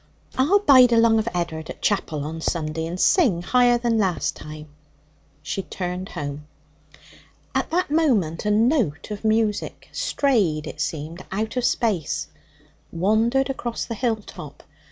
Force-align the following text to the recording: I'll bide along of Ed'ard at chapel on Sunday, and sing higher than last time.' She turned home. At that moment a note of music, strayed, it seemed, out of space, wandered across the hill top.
I'll 0.35 0.57
bide 0.57 0.91
along 0.91 1.19
of 1.19 1.27
Ed'ard 1.31 1.69
at 1.69 1.79
chapel 1.79 2.23
on 2.25 2.41
Sunday, 2.41 2.87
and 2.87 2.99
sing 2.99 3.43
higher 3.43 3.77
than 3.77 3.99
last 3.99 4.35
time.' 4.35 4.69
She 5.43 5.61
turned 5.61 6.09
home. 6.09 6.47
At 7.53 7.69
that 7.69 7.91
moment 7.91 8.43
a 8.43 8.49
note 8.49 9.11
of 9.11 9.23
music, 9.23 9.89
strayed, 9.91 10.65
it 10.65 10.81
seemed, 10.81 11.23
out 11.31 11.55
of 11.55 11.65
space, 11.65 12.29
wandered 12.91 13.47
across 13.51 13.85
the 13.85 13.93
hill 13.93 14.15
top. 14.15 14.63